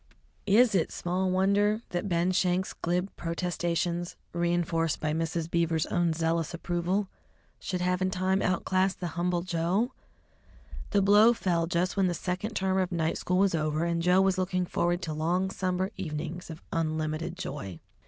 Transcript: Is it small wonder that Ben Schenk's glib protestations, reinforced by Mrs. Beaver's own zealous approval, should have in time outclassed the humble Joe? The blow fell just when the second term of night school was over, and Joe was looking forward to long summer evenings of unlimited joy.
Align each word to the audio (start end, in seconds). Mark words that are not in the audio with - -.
Is 0.47 0.73
it 0.73 0.91
small 0.91 1.29
wonder 1.29 1.83
that 1.89 2.09
Ben 2.09 2.31
Schenk's 2.31 2.73
glib 2.73 3.15
protestations, 3.17 4.15
reinforced 4.33 4.99
by 4.99 5.13
Mrs. 5.13 5.47
Beaver's 5.47 5.85
own 5.85 6.11
zealous 6.13 6.55
approval, 6.55 7.07
should 7.59 7.81
have 7.81 8.01
in 8.01 8.09
time 8.09 8.41
outclassed 8.41 8.99
the 8.99 9.09
humble 9.09 9.43
Joe? 9.43 9.91
The 10.89 11.03
blow 11.03 11.33
fell 11.33 11.67
just 11.67 11.97
when 11.97 12.07
the 12.07 12.15
second 12.15 12.55
term 12.55 12.79
of 12.79 12.91
night 12.91 13.19
school 13.19 13.37
was 13.37 13.53
over, 13.53 13.85
and 13.85 14.01
Joe 14.01 14.21
was 14.21 14.39
looking 14.39 14.65
forward 14.65 15.03
to 15.03 15.13
long 15.13 15.51
summer 15.51 15.91
evenings 15.97 16.49
of 16.49 16.63
unlimited 16.73 17.37
joy. 17.37 17.79